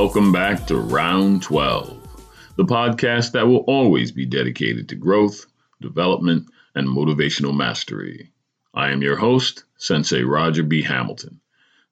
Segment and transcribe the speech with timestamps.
[0.00, 5.44] welcome back to Round 12, the podcast that will always be dedicated to growth,
[5.82, 8.32] development, and motivational mastery.
[8.72, 10.80] I am your host, Sensei Roger B.
[10.80, 11.42] Hamilton.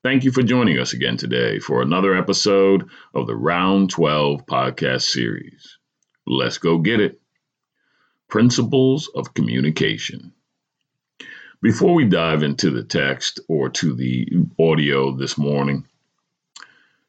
[0.02, 5.02] Thank you for joining us again today for another episode of the Round 12 podcast
[5.02, 5.76] series.
[6.26, 7.20] Let's go get it.
[8.26, 10.32] Principles of Communication.
[11.60, 15.84] Before we dive into the text or to the audio this morning,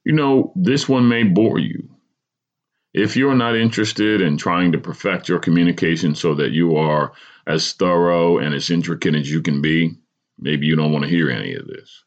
[0.04, 1.90] you know, this one may bore you.
[2.94, 7.14] If you're not interested in trying to perfect your communication so that you are
[7.46, 9.96] as thorough and as intricate as you can be,
[10.40, 12.04] maybe you don't want to hear any of this.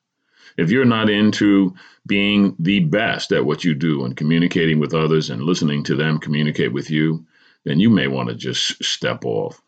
[0.56, 1.74] If you're not into
[2.06, 6.18] being the best at what you do and communicating with others and listening to them
[6.18, 7.26] communicate with you,
[7.64, 9.62] then you may want to just step off.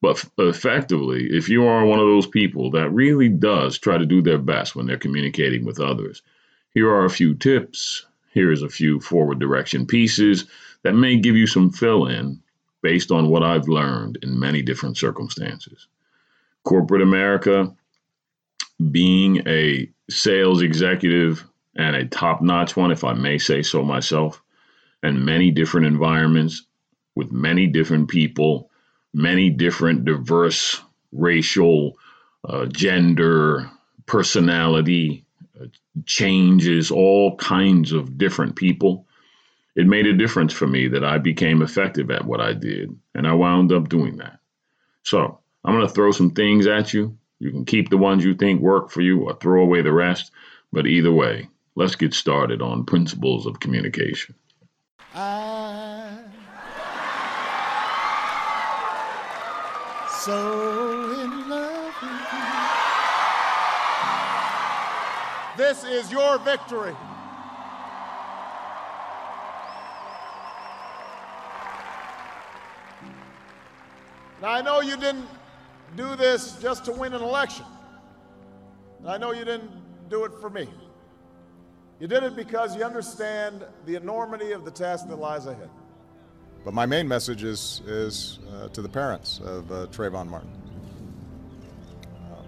[0.00, 4.22] But effectively, if you are one of those people that really does try to do
[4.22, 6.22] their best when they're communicating with others,
[6.74, 8.06] here are a few tips.
[8.32, 10.46] Here's a few forward direction pieces
[10.82, 12.40] that may give you some fill in
[12.82, 15.88] based on what I've learned in many different circumstances.
[16.64, 17.74] Corporate America,
[18.90, 24.42] being a sales executive and a top notch one, if I may say so myself,
[25.02, 26.64] and many different environments
[27.14, 28.68] with many different people
[29.14, 30.80] many different diverse
[31.12, 31.98] racial,
[32.44, 33.70] uh, gender,
[34.06, 35.24] personality
[36.06, 39.06] changes, all kinds of different people.
[39.76, 43.26] It made a difference for me that I became effective at what I did, and
[43.26, 44.38] I wound up doing that.
[45.02, 47.16] So I'm going to throw some things at you.
[47.38, 50.32] You can keep the ones you think work for you or throw away the rest.
[50.72, 54.34] But either way, let's get started on principles of communication.
[60.10, 60.87] so
[65.58, 66.94] This is your victory.
[74.40, 75.26] Now, I know you didn't
[75.96, 77.64] do this just to win an election.
[79.04, 79.72] I know you didn't
[80.08, 80.68] do it for me.
[81.98, 85.70] You did it because you understand the enormity of the task that lies ahead.
[86.64, 90.52] But my main message is, is uh, to the parents of uh, Trayvon Martin.
[92.30, 92.42] Uh,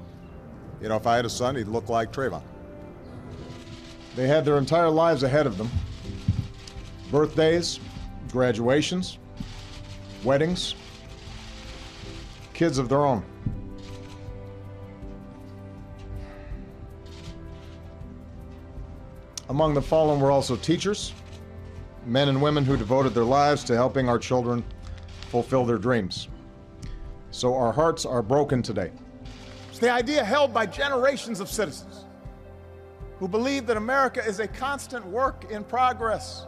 [0.81, 2.43] you know, if I had a son, he'd look like Trayvon.
[4.17, 5.71] They had their entire lives ahead of them
[7.11, 7.81] birthdays,
[8.31, 9.19] graduations,
[10.23, 10.75] weddings,
[12.55, 13.25] kids of their own.
[19.49, 21.13] Among the fallen were also teachers,
[22.07, 24.63] men and women who devoted their lives to helping our children
[25.31, 26.29] fulfill their dreams.
[27.33, 28.93] So our hearts are broken today.
[29.69, 31.90] It's the idea held by generations of citizens
[33.21, 36.47] who believe that America is a constant work in progress,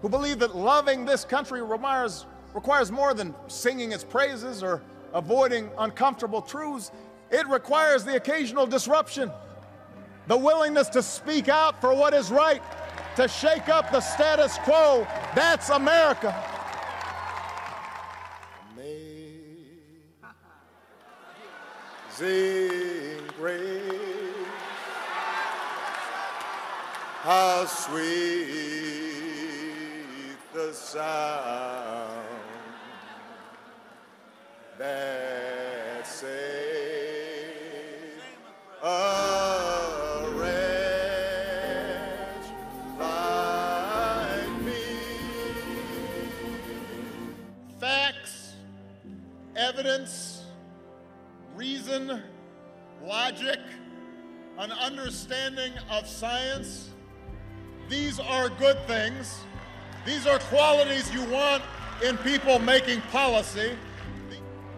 [0.00, 2.24] who believe that loving this country requires,
[2.54, 4.80] requires more than singing its praises or
[5.12, 6.90] avoiding uncomfortable truths.
[7.30, 9.30] It requires the occasional disruption,
[10.26, 12.62] the willingness to speak out for what is right
[13.16, 15.06] to shake up the status quo.
[15.34, 16.34] That's America.
[22.16, 23.83] Amazing grace,
[27.24, 28.04] how sweet
[30.52, 32.28] the sound
[34.78, 36.54] that saved.
[49.84, 50.42] evidence,
[51.56, 52.22] reason,
[53.02, 53.58] logic,
[54.58, 56.83] an understanding of science.
[57.88, 59.40] These are good things.
[60.06, 61.62] These are qualities you want
[62.02, 63.76] in people making policy.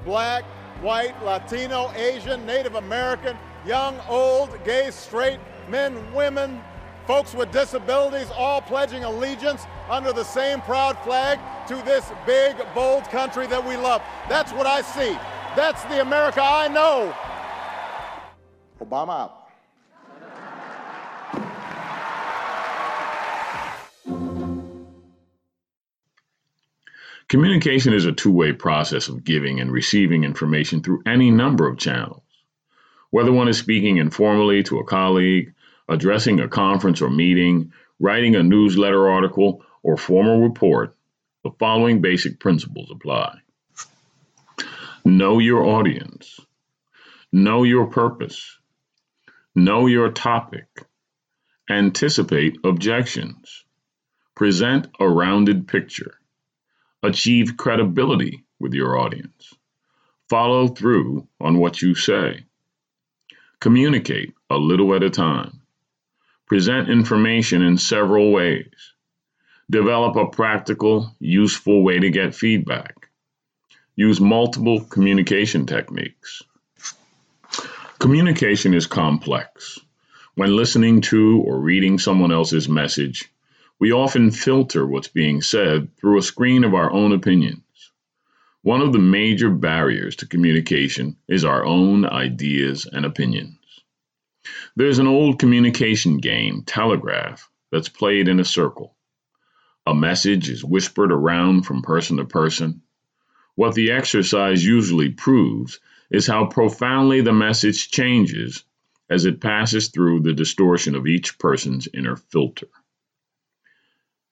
[0.04, 0.44] Black,
[0.80, 3.36] white, Latino, Asian, Native American,
[3.66, 5.38] young, old, gay, straight,
[5.68, 6.60] men, women,
[7.06, 11.38] folks with disabilities, all pledging allegiance under the same proud flag
[11.68, 14.02] to this big, bold country that we love.
[14.28, 15.12] That's what I see.
[15.54, 17.14] That's the America I know.
[18.80, 19.45] Obama out.
[27.28, 31.76] Communication is a two way process of giving and receiving information through any number of
[31.76, 32.22] channels.
[33.10, 35.52] Whether one is speaking informally to a colleague,
[35.88, 40.94] addressing a conference or meeting, writing a newsletter article, or formal report,
[41.42, 43.38] the following basic principles apply.
[45.04, 46.38] Know your audience.
[47.32, 48.58] Know your purpose.
[49.54, 50.66] Know your topic.
[51.68, 53.64] Anticipate objections.
[54.36, 56.20] Present a rounded picture.
[57.02, 59.54] Achieve credibility with your audience.
[60.28, 62.44] Follow through on what you say.
[63.60, 65.60] Communicate a little at a time.
[66.46, 68.94] Present information in several ways.
[69.68, 73.08] Develop a practical, useful way to get feedback.
[73.96, 76.42] Use multiple communication techniques.
[77.98, 79.78] Communication is complex.
[80.34, 83.30] When listening to or reading someone else's message,
[83.78, 87.62] we often filter what's being said through a screen of our own opinions.
[88.62, 93.58] One of the major barriers to communication is our own ideas and opinions.
[94.76, 98.96] There's an old communication game, telegraph, that's played in a circle.
[99.86, 102.82] A message is whispered around from person to person.
[103.56, 105.80] What the exercise usually proves
[106.10, 108.64] is how profoundly the message changes
[109.10, 112.68] as it passes through the distortion of each person's inner filter.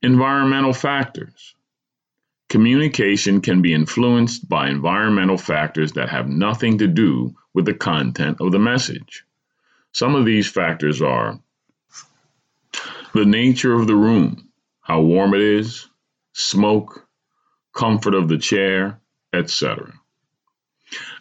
[0.05, 1.55] Environmental factors.
[2.51, 8.37] Communication can be influenced by environmental factors that have nothing to do with the content
[8.39, 9.25] of the message.
[9.93, 11.41] Some of these factors are
[13.15, 14.51] the nature of the room,
[14.83, 15.89] how warm it is,
[16.35, 17.09] smoke,
[17.73, 19.00] comfort of the chair,
[19.33, 19.91] etc.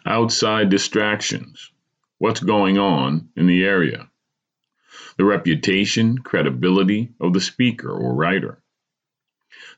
[0.04, 1.72] Outside distractions,
[2.18, 4.10] what's going on in the area,
[5.16, 8.60] the reputation, credibility of the speaker or writer,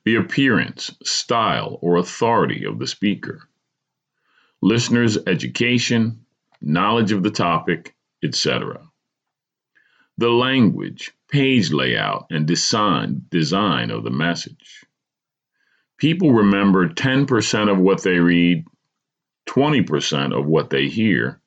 [0.06, 3.48] the appearance, style, or authority of the speaker,
[4.62, 6.24] listeners' education,
[6.60, 7.92] knowledge of the topic,
[8.22, 8.88] etc.
[10.16, 14.84] The language, page layout, and design, design of the message.
[15.98, 18.64] People remember 10% of what they read,
[19.48, 21.40] 20% of what they hear,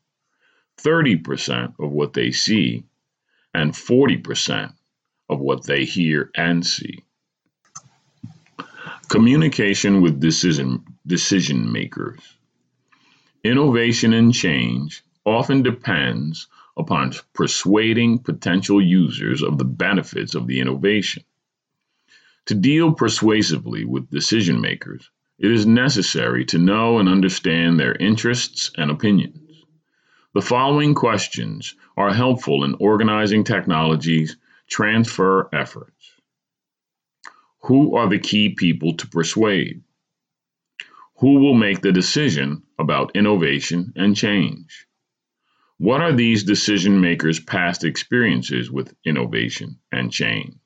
[0.82, 2.84] 30% of what they see,
[3.54, 4.74] and 40%
[5.30, 7.06] of what they hear and see.
[9.10, 12.22] Communication with decision, decision makers.
[13.44, 16.48] Innovation and change often depends
[16.78, 21.24] upon persuading potential users of the benefits of the innovation.
[22.46, 25.10] To deal persuasively with decision makers,
[25.40, 29.66] it is necessary to know and understand their interests and opinions.
[30.36, 35.99] The following questions are helpful in organizing technologies transfer efforts.
[37.64, 39.84] Who are the key people to persuade?
[41.18, 44.88] Who will make the decision about innovation and change?
[45.78, 50.58] What are these decision makers' past experiences with innovation and change?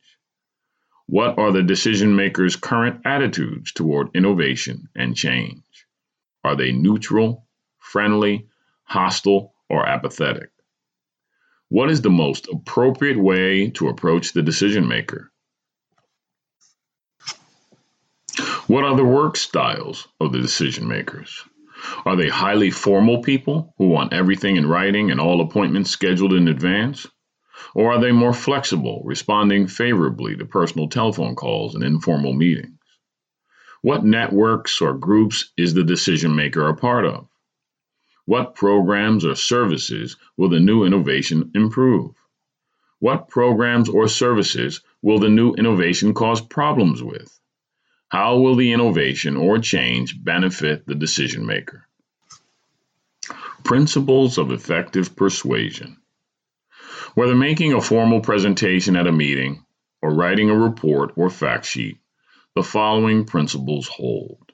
[1.07, 5.63] What are the decision makers' current attitudes toward innovation and change?
[6.43, 7.47] Are they neutral,
[7.79, 8.47] friendly,
[8.83, 10.51] hostile, or apathetic?
[11.69, 15.32] What is the most appropriate way to approach the decision maker?
[18.67, 21.43] What are the work styles of the decision makers?
[22.05, 26.47] Are they highly formal people who want everything in writing and all appointments scheduled in
[26.47, 27.05] advance?
[27.75, 32.79] Or are they more flexible, responding favorably to personal telephone calls and informal meetings?
[33.81, 37.27] What networks or groups is the decision maker a part of?
[38.23, 42.15] What programs or services will the new innovation improve?
[42.99, 47.37] What programs or services will the new innovation cause problems with?
[48.13, 51.87] How will the innovation or change benefit the decision maker?
[53.63, 55.97] Principles of effective persuasion.
[57.15, 59.65] Whether making a formal presentation at a meeting
[59.99, 61.97] or writing a report or fact sheet,
[62.53, 64.51] the following principles hold.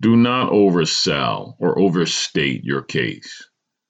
[0.00, 3.46] Do not oversell or overstate your case.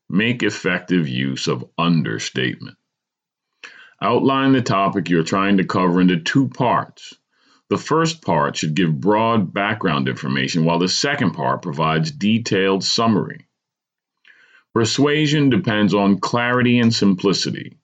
[0.09, 2.77] Make effective use of understatement.
[4.03, 7.15] Outline the topic you're trying to cover into two parts
[7.69, 13.47] the first part should give broad background information, while the second part provides detailed summary.
[14.75, 17.79] Persuasion depends on clarity and simplicity.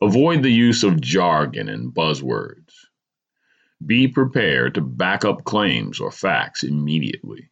[0.00, 2.72] Avoid the use of jargon and buzzwords.
[3.84, 7.48] Be prepared to back up claims or facts immediately.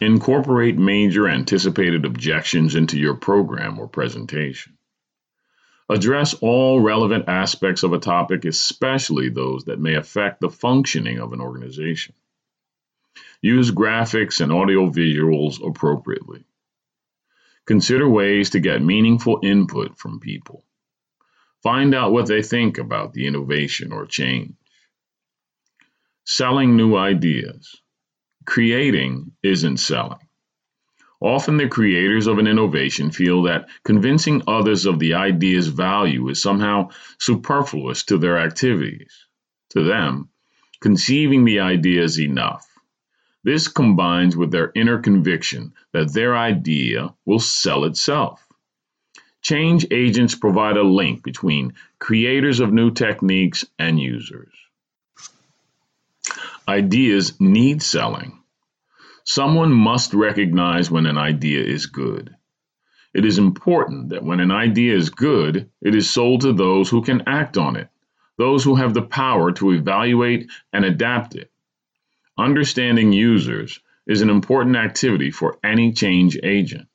[0.00, 4.77] Incorporate major anticipated objections into your program or presentation.
[5.90, 11.32] Address all relevant aspects of a topic, especially those that may affect the functioning of
[11.32, 12.14] an organization.
[13.40, 16.44] Use graphics and audio visuals appropriately.
[17.66, 20.64] Consider ways to get meaningful input from people.
[21.62, 24.54] Find out what they think about the innovation or change.
[26.24, 27.76] Selling new ideas.
[28.44, 30.27] Creating isn't selling.
[31.20, 36.40] Often the creators of an innovation feel that convincing others of the idea's value is
[36.40, 39.26] somehow superfluous to their activities.
[39.70, 40.28] To them,
[40.80, 42.64] conceiving the idea is enough.
[43.42, 48.46] This combines with their inner conviction that their idea will sell itself.
[49.42, 54.52] Change agents provide a link between creators of new techniques and users.
[56.68, 58.37] Ideas need selling.
[59.30, 62.34] Someone must recognize when an idea is good.
[63.12, 67.02] It is important that when an idea is good, it is sold to those who
[67.02, 67.90] can act on it,
[68.38, 71.50] those who have the power to evaluate and adapt it.
[72.38, 76.88] Understanding users is an important activity for any change agent.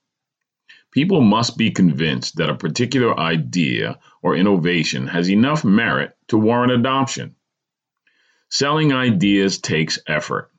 [0.89, 6.71] People must be convinced that a particular idea or innovation has enough merit to warrant
[6.71, 7.35] adoption.
[8.49, 10.49] Selling ideas takes effort.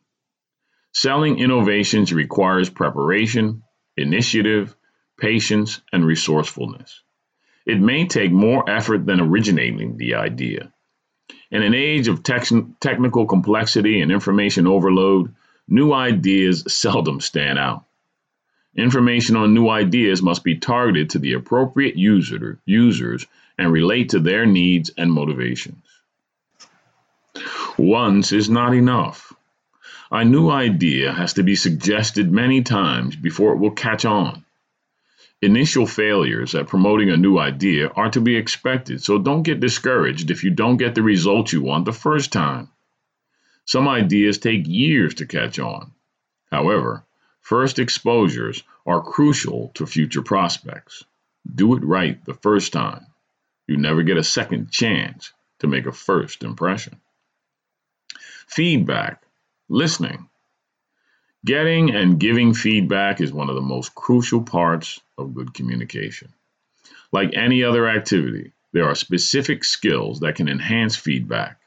[0.94, 3.64] Selling innovations requires preparation,
[3.96, 4.76] initiative,
[5.18, 7.02] patience, and resourcefulness.
[7.66, 10.72] It may take more effort than originating the idea.
[11.50, 15.34] In an age of tex- technical complexity and information overload,
[15.66, 17.84] new ideas seldom stand out.
[18.76, 23.26] Information on new ideas must be targeted to the appropriate user, users
[23.58, 25.84] and relate to their needs and motivations.
[27.76, 29.33] Once is not enough.
[30.10, 34.44] A new idea has to be suggested many times before it will catch on.
[35.40, 40.30] Initial failures at promoting a new idea are to be expected, so don't get discouraged
[40.30, 42.68] if you don't get the results you want the first time.
[43.64, 45.92] Some ideas take years to catch on.
[46.50, 47.04] However,
[47.40, 51.04] first exposures are crucial to future prospects.
[51.52, 53.06] Do it right the first time.
[53.66, 57.00] You never get a second chance to make a first impression.
[58.46, 59.23] Feedback
[59.68, 60.28] Listening.
[61.44, 66.32] Getting and giving feedback is one of the most crucial parts of good communication.
[67.12, 71.58] Like any other activity, there are specific skills that can enhance feedback.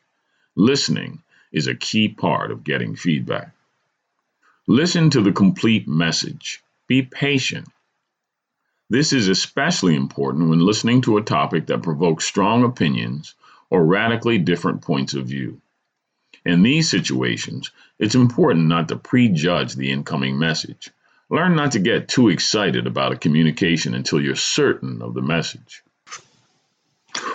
[0.55, 3.55] Listening is a key part of getting feedback.
[4.67, 6.61] Listen to the complete message.
[6.87, 7.67] Be patient.
[8.89, 13.33] This is especially important when listening to a topic that provokes strong opinions
[13.69, 15.61] or radically different points of view.
[16.47, 20.89] In these situations, it's important not to prejudge the incoming message.
[21.29, 25.83] Learn not to get too excited about a communication until you're certain of the message.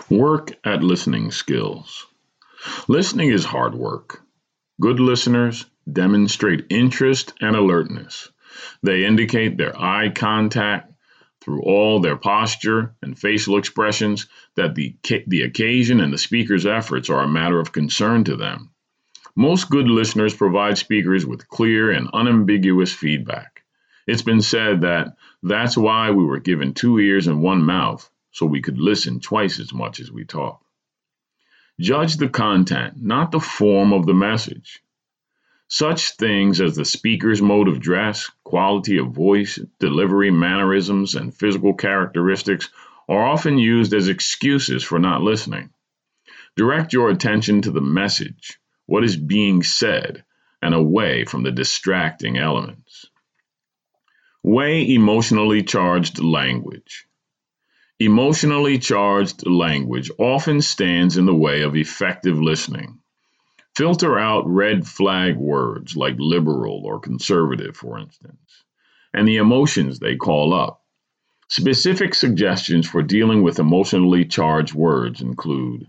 [0.09, 2.07] Work at listening skills.
[2.88, 4.23] Listening is hard work.
[4.81, 8.31] Good listeners demonstrate interest and alertness.
[8.83, 10.90] They indicate their eye contact
[11.42, 17.11] through all their posture and facial expressions that the, the occasion and the speaker's efforts
[17.11, 18.72] are a matter of concern to them.
[19.35, 23.62] Most good listeners provide speakers with clear and unambiguous feedback.
[24.07, 28.45] It's been said that that's why we were given two ears and one mouth, so
[28.45, 30.62] we could listen twice as much as we talk.
[31.81, 34.83] Judge the content, not the form of the message.
[35.67, 41.73] Such things as the speaker's mode of dress, quality of voice, delivery, mannerisms, and physical
[41.73, 42.69] characteristics
[43.09, 45.71] are often used as excuses for not listening.
[46.55, 50.25] Direct your attention to the message, what is being said
[50.61, 53.07] and away from the distracting elements.
[54.43, 57.07] Weigh emotionally charged language.
[57.99, 62.99] Emotionally charged language often stands in the way of effective listening.
[63.77, 68.65] Filter out red flag words like liberal or conservative, for instance,
[69.15, 70.83] and the emotions they call up.
[71.49, 75.87] Specific suggestions for dealing with emotionally charged words include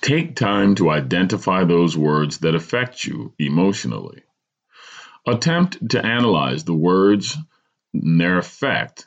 [0.00, 4.22] Take time to identify those words that affect you emotionally.
[5.26, 7.36] Attempt to analyze the words
[7.94, 9.06] and their effect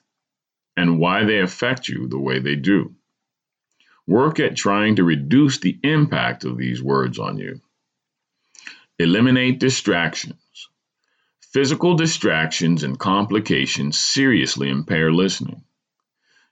[0.76, 2.96] and why they affect you the way they do.
[4.08, 7.62] Work at trying to reduce the impact of these words on you.
[8.98, 10.70] Eliminate distractions.
[11.54, 15.64] Physical distractions and complications seriously impair listening.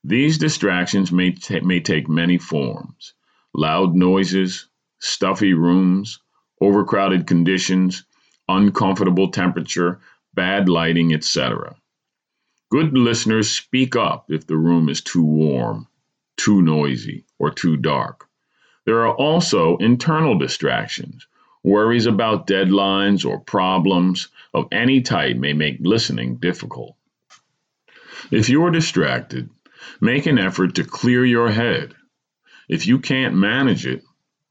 [0.04, 3.14] These distractions may, ta- may take many forms
[3.58, 4.68] loud noises,
[5.00, 6.20] stuffy rooms,
[6.60, 8.04] overcrowded conditions,
[8.50, 10.00] uncomfortable temperature,
[10.34, 11.76] bad lighting, etc.
[12.70, 15.88] Good listeners speak up if the room is too warm,
[16.38, 18.28] too noisy, or too dark.
[18.86, 21.26] There are also internal distractions.
[21.64, 26.96] Worries about deadlines or problems of any type may make listening difficult.
[28.32, 29.50] If you are distracted,
[30.02, 31.96] make an effort to clear your head
[32.68, 34.04] if you can't manage it,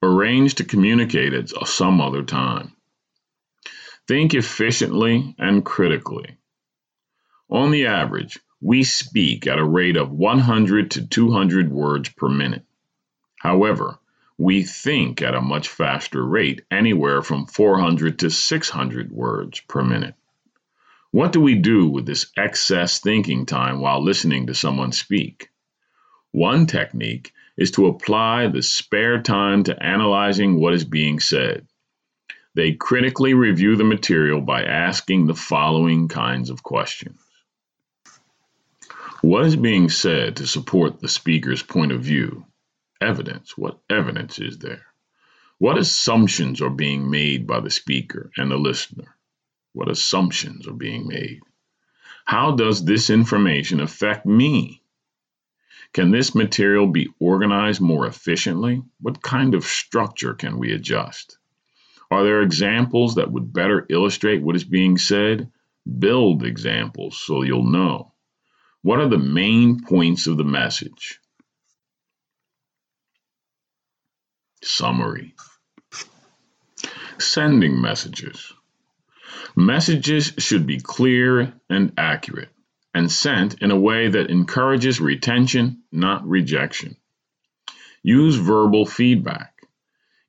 [0.03, 2.73] arrange to communicate it some other time.
[4.07, 6.37] Think efficiently and critically.
[7.51, 12.65] On the average, we speak at a rate of 100 to 200 words per minute.
[13.39, 13.99] However,
[14.37, 20.15] we think at a much faster rate, anywhere from 400 to 600 words per minute.
[21.11, 25.51] What do we do with this excess thinking time while listening to someone speak?
[26.33, 31.67] One technique is to apply the spare time to analyzing what is being said.
[32.55, 37.21] They critically review the material by asking the following kinds of questions
[39.23, 42.47] What is being said to support the speaker's point of view?
[43.01, 43.59] Evidence.
[43.59, 44.87] What evidence is there?
[45.59, 49.17] What assumptions are being made by the speaker and the listener?
[49.73, 51.41] What assumptions are being made?
[52.27, 54.84] How does this information affect me?
[55.95, 58.83] Can this material be organized more efficiently?
[59.01, 61.39] What kind of structure can we adjust?
[62.11, 65.53] Are there examples that would better illustrate what is being said?
[65.99, 68.13] Build examples so you'll know.
[68.83, 71.21] What are the main points of the message?
[74.65, 75.37] Summary
[77.19, 78.53] Sending messages.
[79.55, 82.54] Messages should be clear and accurate
[82.95, 86.97] and sent in a way that encourages retention, not rejection.
[88.03, 89.53] Use verbal feedback,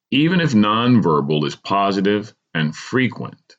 [0.10, 3.58] even if nonverbal is positive and frequent.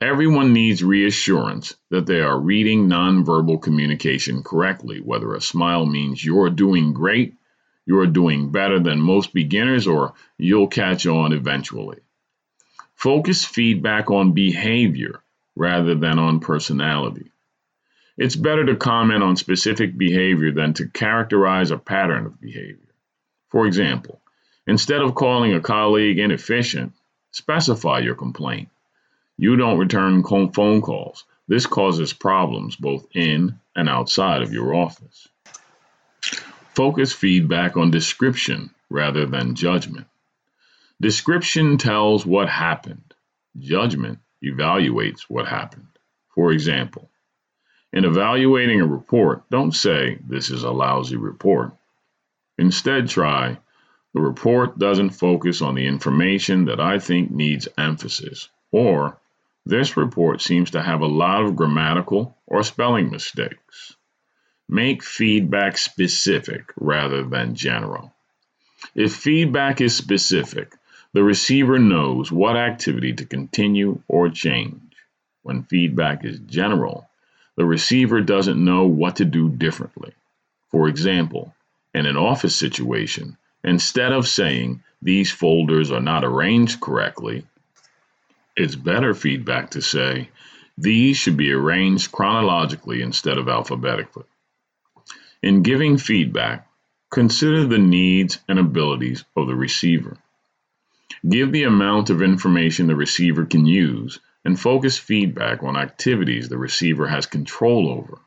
[0.00, 6.50] Everyone needs reassurance that they are reading nonverbal communication correctly, whether a smile means you're
[6.50, 7.34] doing great,
[7.86, 11.98] you're doing better than most beginners, or you'll catch on eventually.
[12.94, 15.20] Focus feedback on behavior
[15.54, 17.30] rather than on personality.
[18.18, 22.78] It's better to comment on specific behavior than to characterize a pattern of behavior.
[23.48, 24.20] For example,
[24.66, 26.92] instead of calling a colleague inefficient,
[27.30, 28.70] specify your complaint.
[29.36, 31.24] You don't return phone calls.
[31.46, 35.28] This causes problems both in and outside of your office.
[36.74, 40.06] Focus feedback on description rather than judgment.
[41.00, 43.14] Description tells what happened.
[43.58, 45.88] Judgment evaluates what happened.
[46.34, 47.10] For example,
[47.92, 51.72] in evaluating a report, don't say, This is a lousy report.
[52.58, 53.58] Instead, try,
[54.12, 59.18] The report doesn't focus on the information that I think needs emphasis, or
[59.64, 63.96] This report seems to have a lot of grammatical or spelling mistakes.
[64.68, 68.12] Make feedback specific rather than general.
[68.94, 70.74] If feedback is specific,
[71.12, 74.82] the receiver knows what activity to continue or change.
[75.42, 77.08] When feedback is general,
[77.56, 80.12] the receiver doesn't know what to do differently.
[80.70, 81.54] For example,
[81.94, 87.46] in an office situation, instead of saying these folders are not arranged correctly,
[88.56, 90.30] it's better feedback to say
[90.78, 94.24] these should be arranged chronologically instead of alphabetically.
[95.42, 96.68] In giving feedback,
[97.10, 100.18] consider the needs and abilities of the receiver.
[101.26, 106.56] Give the amount of information the receiver can use and focus feedback on activities the
[106.56, 108.20] receiver has control over.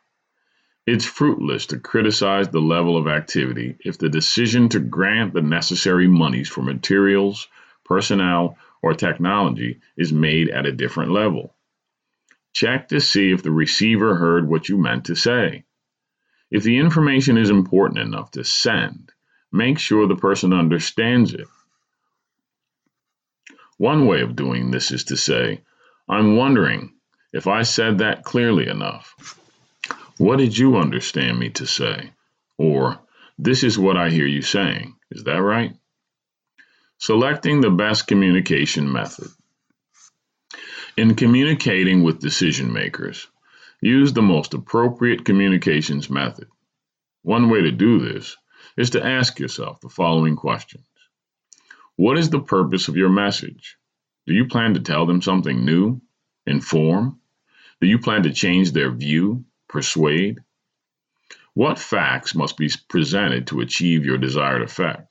[0.86, 6.10] It's fruitless to criticize the level of activity if the decision to grant the necessary
[6.10, 7.48] monies for materials,
[7.86, 11.56] personnel, or technology is made at a different level.
[12.52, 15.64] Check to see if the receiver heard what you meant to say.
[16.52, 19.14] If the information is important enough to send,
[19.54, 21.48] make sure the person understands it.
[23.78, 25.62] One way of doing this is to say,
[26.12, 26.94] I'm wondering
[27.32, 29.40] if I said that clearly enough.
[30.18, 32.12] What did you understand me to say?
[32.58, 33.00] Or,
[33.38, 34.96] this is what I hear you saying.
[35.12, 35.76] Is that right?
[36.98, 39.28] Selecting the best communication method.
[40.98, 43.28] In communicating with decision makers,
[43.80, 46.48] use the most appropriate communications method.
[47.22, 48.36] One way to do this
[48.76, 50.88] is to ask yourself the following questions
[51.96, 53.78] What is the purpose of your message?
[54.30, 56.02] Do you plan to tell them something new?
[56.46, 57.20] Inform?
[57.82, 59.46] Do you plan to change their view?
[59.68, 60.38] Persuade?
[61.56, 65.08] What facts must be presented to achieve your desired effect?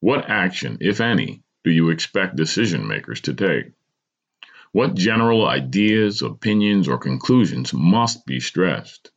[0.00, 3.72] What action, if any, do you expect decision makers to take?
[4.72, 9.10] What general ideas, opinions, or conclusions must be stressed?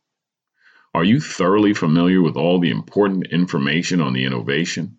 [0.92, 4.97] Are you thoroughly familiar with all the important information on the innovation?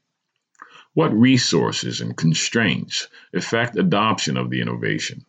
[0.94, 5.26] What resources and constraints affect adoption of the innovation?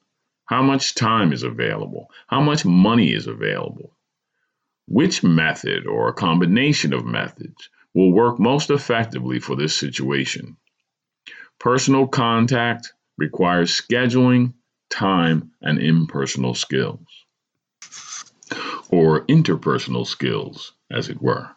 [0.46, 2.10] How much time is available?
[2.26, 3.96] How much money is available?
[4.86, 10.56] Which method or a combination of methods will work most effectively for this situation?
[11.58, 14.54] Personal contact requires scheduling,
[14.88, 17.06] time, and impersonal skills.
[18.90, 21.48] or interpersonal skills, as it were.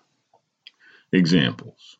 [1.11, 1.97] Examples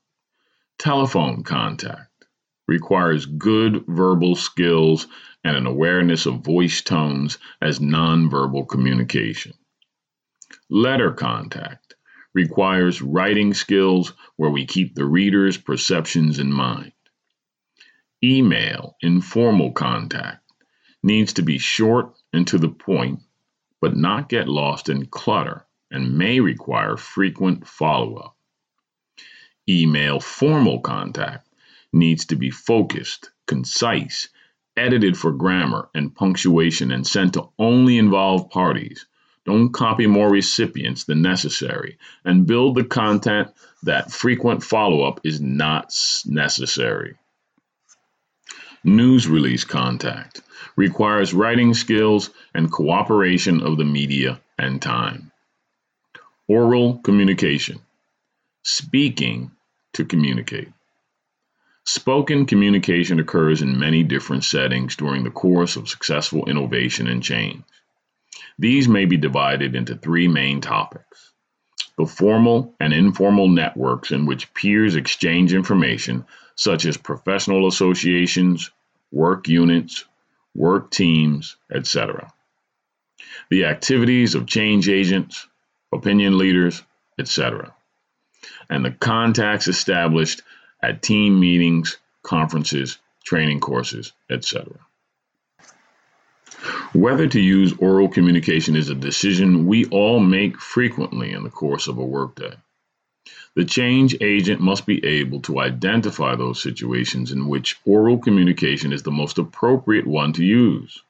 [0.84, 2.26] Telephone contact
[2.68, 5.08] requires good verbal skills
[5.42, 9.54] and an awareness of voice tones as nonverbal communication.
[10.70, 11.96] Letter contact
[12.34, 16.92] requires writing skills where we keep the reader's perceptions in mind.
[18.22, 20.44] Email, informal contact,
[21.02, 23.22] needs to be short and to the point,
[23.80, 28.36] but not get lost in clutter and may require frequent follow up.
[29.68, 31.48] Email, formal contact,
[31.94, 34.28] needs to be focused, concise,
[34.76, 39.06] edited for grammar and punctuation, and sent to only involved parties.
[39.46, 43.50] Don't copy more recipients than necessary, and build the content
[43.84, 45.94] that frequent follow up is not
[46.26, 47.16] necessary.
[48.86, 50.42] News release contact
[50.76, 55.32] requires writing skills and cooperation of the media and time.
[56.48, 57.80] Oral communication,
[58.64, 59.52] speaking
[59.94, 60.70] to communicate.
[61.86, 67.64] Spoken communication occurs in many different settings during the course of successful innovation and change.
[68.58, 71.32] These may be divided into three main topics
[71.98, 78.72] the formal and informal networks in which peers exchange information such as professional associations,
[79.12, 80.06] work units,
[80.56, 82.34] work teams, etc.
[83.50, 85.48] The activities of change agents,
[85.92, 86.82] opinion leaders,
[87.20, 87.76] etc.
[88.70, 90.42] And the contacts established
[90.82, 94.74] at team meetings, conferences, training courses, etc.
[96.94, 101.88] Whether to use oral communication is a decision we all make frequently in the course
[101.88, 102.56] of a workday.
[103.56, 109.04] The change agent must be able to identify those situations in which oral communication is
[109.04, 111.02] the most appropriate one to use.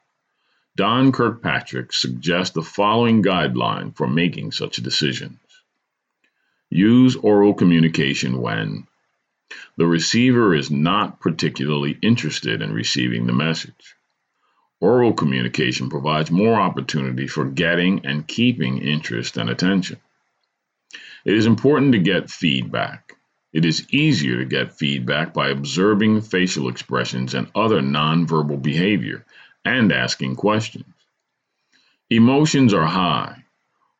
[0.76, 5.38] Don Kirkpatrick suggests the following guideline for making such decisions.
[6.74, 8.88] Use oral communication when
[9.76, 13.94] the receiver is not particularly interested in receiving the message.
[14.80, 20.00] Oral communication provides more opportunity for getting and keeping interest and attention.
[21.24, 23.16] It is important to get feedback.
[23.52, 29.24] It is easier to get feedback by observing facial expressions and other nonverbal behavior
[29.64, 30.92] and asking questions.
[32.10, 33.43] Emotions are high.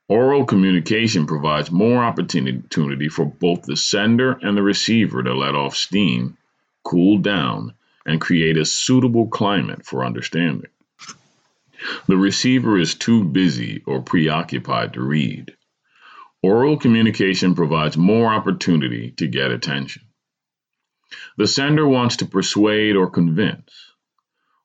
[0.06, 5.74] Oral communication provides more opportunity for both the sender and the receiver to let off
[5.74, 6.36] steam,
[6.82, 7.72] cool down,
[8.04, 10.70] and create a suitable climate for understanding.
[12.06, 15.56] The receiver is too busy or preoccupied to read.
[16.42, 20.02] Oral communication provides more opportunity to get attention.
[21.38, 23.72] The sender wants to persuade or convince.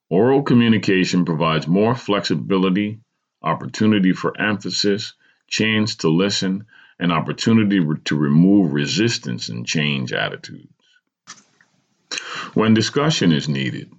[0.09, 2.99] Oral communication provides more flexibility,
[3.41, 5.13] opportunity for emphasis,
[5.49, 6.65] chance to listen,
[6.99, 10.67] an opportunity to remove resistance and change attitudes.
[12.53, 13.91] When discussion is needed,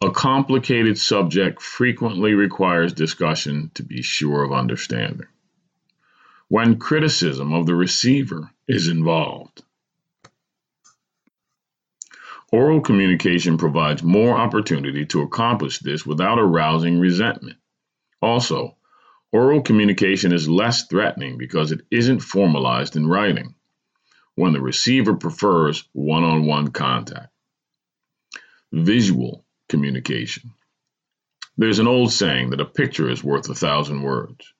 [0.00, 5.28] a complicated subject frequently requires discussion to be sure of understanding
[6.52, 9.62] when criticism of the receiver is involved.
[12.52, 17.56] Oral communication provides more opportunity to accomplish this without arousing resentment.
[18.20, 18.76] Also,
[19.32, 23.54] oral communication is less threatening because it isn't formalized in writing
[24.34, 27.32] when the receiver prefers one on one contact.
[28.72, 30.52] Visual communication.
[31.56, 34.52] There's an old saying that a picture is worth a thousand words.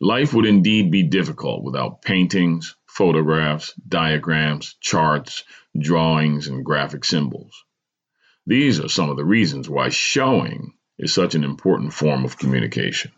[0.00, 5.44] Life would indeed be difficult without paintings, photographs, diagrams, charts,
[5.78, 7.64] drawings, and graphic symbols.
[8.46, 13.12] These are some of the reasons why showing is such an important form of communication.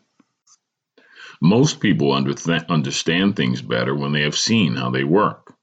[1.40, 5.54] Most people understand things better when they have seen how they work.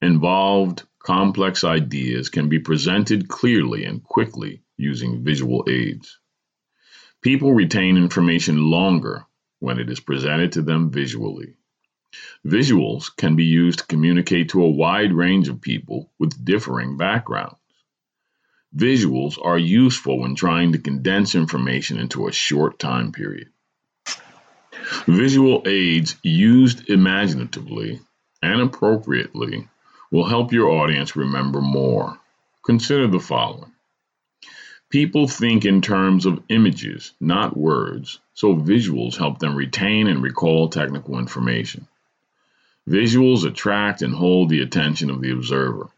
[0.00, 6.18] Involved, complex ideas can be presented clearly and quickly using visual aids.
[7.20, 9.26] People retain information longer
[9.58, 11.56] when it is presented to them visually.
[12.46, 17.56] Visuals can be used to communicate to a wide range of people with differing backgrounds.
[18.74, 23.48] Visuals are useful when trying to condense information into a short time period.
[25.06, 28.00] Visual aids used imaginatively
[28.42, 29.68] and appropriately
[30.10, 32.18] will help your audience remember more.
[32.64, 33.72] Consider the following
[34.88, 40.68] People think in terms of images, not words, so visuals help them retain and recall
[40.68, 41.88] technical information.
[42.88, 45.88] Visuals attract and hold the attention of the observer.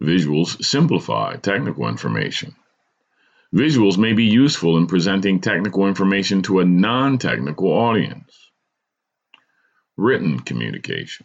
[0.00, 2.54] Visuals simplify technical information.
[3.54, 8.50] Visuals may be useful in presenting technical information to a non technical audience.
[9.96, 11.24] Written communication.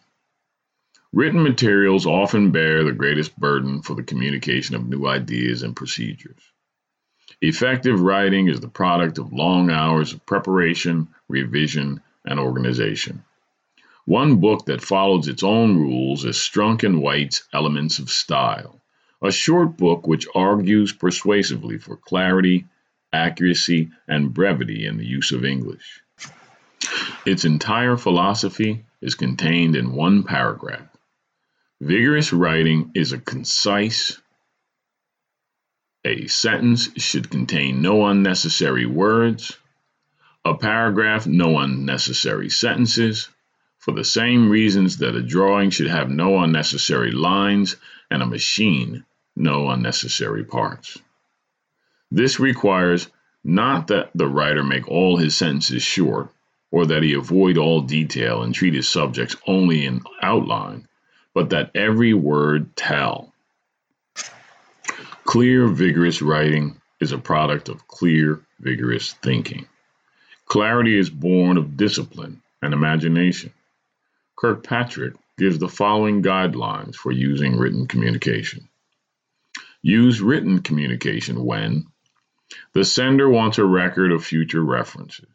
[1.12, 6.40] Written materials often bear the greatest burden for the communication of new ideas and procedures.
[7.42, 13.24] Effective writing is the product of long hours of preparation, revision, and organization.
[14.06, 18.79] One book that follows its own rules is Strunk and White's Elements of Style,
[19.22, 22.66] a short book which argues persuasively for clarity,
[23.12, 26.02] accuracy, and brevity in the use of English.
[27.26, 30.88] Its entire philosophy is contained in one paragraph.
[31.82, 34.20] Vigorous writing is a concise.
[36.06, 39.58] A sentence should contain no unnecessary words.
[40.46, 43.28] A paragraph, no unnecessary sentences.
[43.80, 47.76] For the same reasons that a drawing should have no unnecessary lines
[48.10, 49.06] and a machine,
[49.40, 50.98] no unnecessary parts.
[52.12, 53.08] This requires
[53.44, 56.30] not that the writer make all his sentences short,
[56.72, 60.88] or that he avoid all detail and treat his subjects only in outline,
[61.34, 63.34] but that every word tell.
[65.24, 69.68] Clear, vigorous writing is a product of clear, vigorous thinking.
[70.46, 73.54] Clarity is born of discipline and imagination.
[74.36, 78.68] Kirkpatrick gives the following guidelines for using written communication.
[79.82, 81.86] Use written communication when
[82.74, 85.30] the sender wants a record of future references.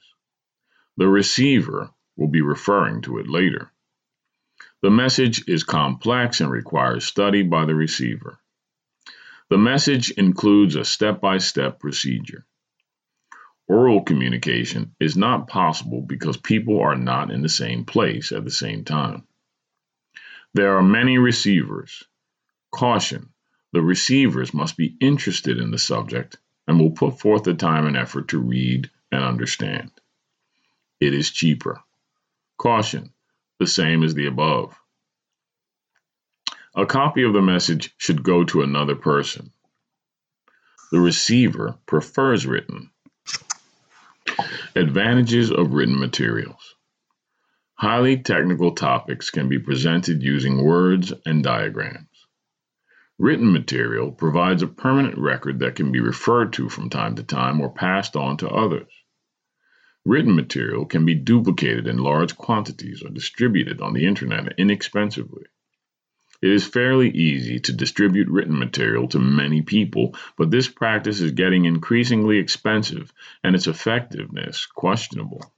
[0.97, 3.71] The receiver will be referring to it later.
[4.83, 8.39] The message is complex and requires study by the receiver.
[9.49, 12.45] The message includes a step by step procedure.
[13.67, 18.51] Oral communication is not possible because people are not in the same place at the
[18.51, 19.27] same time.
[20.53, 22.05] There are many receivers.
[22.71, 23.34] Caution
[23.75, 26.37] the receivers must be interested in the subject
[26.69, 29.91] and will put forth the time and effort to read and understand.
[31.01, 31.83] It is cheaper.
[32.57, 33.13] Caution
[33.59, 34.77] the same as the above.
[36.77, 39.51] A copy of the message should go to another person.
[40.93, 42.91] The receiver prefers written.
[44.77, 46.77] Advantages of written materials.
[47.75, 52.14] Highly technical topics can be presented using words and diagrams.
[53.19, 57.61] Written material provides a permanent record that can be referred to from time to time
[57.61, 58.91] or passed on to others.
[60.05, 65.45] Written material can be duplicated in large quantities or distributed on the internet inexpensively.
[66.43, 71.31] It is fairly easy to distribute written material to many people, but this practice is
[71.31, 75.55] getting increasingly expensive and its effectiveness questionable.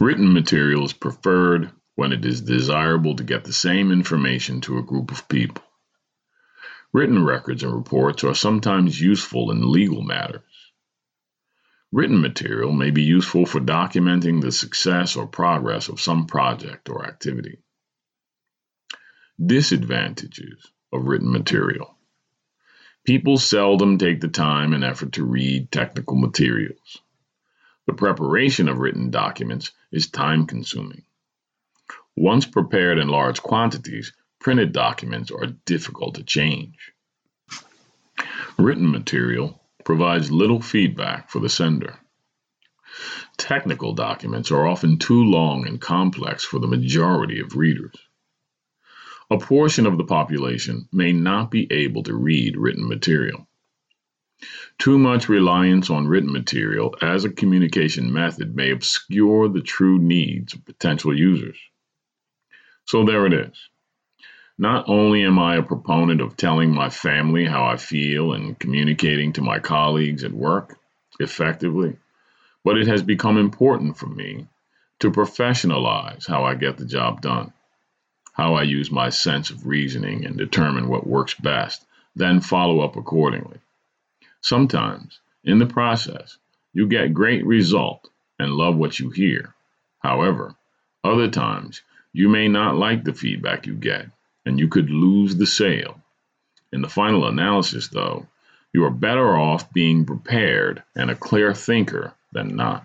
[0.00, 4.84] Written material is preferred when it is desirable to get the same information to a
[4.84, 5.64] group of people.
[6.92, 10.72] Written records and reports are sometimes useful in legal matters.
[11.90, 17.04] Written material may be useful for documenting the success or progress of some project or
[17.04, 17.58] activity.
[19.44, 21.96] Disadvantages of written material.
[23.04, 26.98] People seldom take the time and effort to read technical materials.
[27.88, 31.02] The preparation of written documents is time consuming.
[32.20, 36.90] Once prepared in large quantities, printed documents are difficult to change.
[38.58, 41.96] Written material provides little feedback for the sender.
[43.36, 47.94] Technical documents are often too long and complex for the majority of readers.
[49.30, 53.46] A portion of the population may not be able to read written material.
[54.76, 60.54] Too much reliance on written material as a communication method may obscure the true needs
[60.54, 61.56] of potential users.
[62.88, 63.68] So there it is.
[64.56, 69.34] Not only am I a proponent of telling my family how I feel and communicating
[69.34, 70.78] to my colleagues at work
[71.20, 71.98] effectively,
[72.64, 74.46] but it has become important for me
[75.00, 77.52] to professionalize how I get the job done,
[78.32, 81.84] how I use my sense of reasoning and determine what works best,
[82.16, 83.58] then follow up accordingly.
[84.40, 86.38] Sometimes, in the process,
[86.72, 89.54] you get great result and love what you hear.
[89.98, 90.54] However,
[91.04, 91.82] other times
[92.18, 94.06] you may not like the feedback you get
[94.44, 96.00] and you could lose the sale.
[96.72, 98.26] In the final analysis, though,
[98.72, 102.84] you are better off being prepared and a clear thinker than not.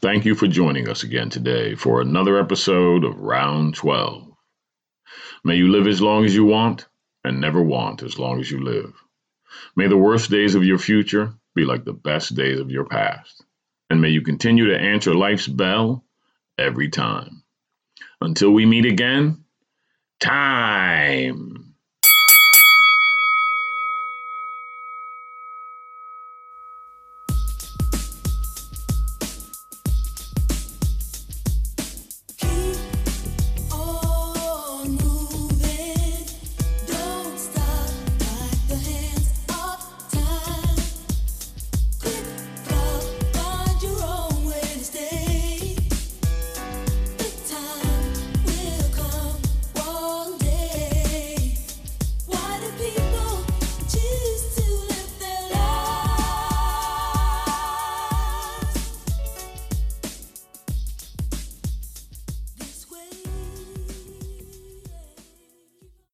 [0.00, 4.26] Thank you for joining us again today for another episode of Round 12.
[5.44, 6.86] May you live as long as you want
[7.22, 8.94] and never want as long as you live.
[9.76, 13.44] May the worst days of your future be like the best days of your past.
[13.90, 16.02] And may you continue to answer life's bell
[16.58, 17.42] every time.
[18.20, 19.44] Until we meet again,
[20.20, 21.65] time.